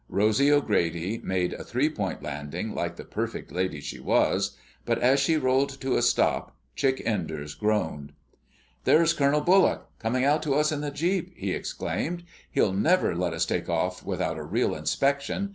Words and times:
Rosy 0.09 0.51
O'Grady 0.51 1.19
made 1.19 1.53
a 1.53 1.63
three 1.63 1.87
point 1.87 2.23
landing, 2.23 2.73
like 2.73 2.95
the 2.95 3.05
perfect 3.05 3.51
lady 3.51 3.79
she 3.79 3.99
was, 3.99 4.57
but 4.83 4.97
as 4.97 5.19
she 5.19 5.37
rolled 5.37 5.79
to 5.79 5.95
a 5.95 6.01
stop, 6.01 6.55
Chick 6.75 7.03
Enders 7.05 7.53
groaned. 7.53 8.13
"There's 8.83 9.13
Colonel 9.13 9.41
Bullock 9.41 9.87
coming 9.99 10.25
out 10.25 10.41
to 10.41 10.55
us 10.55 10.71
in 10.71 10.81
the 10.81 10.89
jeep!" 10.89 11.31
he 11.37 11.51
exclaimed. 11.51 12.23
"He'll 12.49 12.73
never 12.73 13.15
let 13.15 13.33
us 13.35 13.45
take 13.45 13.69
off 13.69 14.03
without 14.03 14.39
a 14.39 14.43
real 14.43 14.73
inspection. 14.73 15.49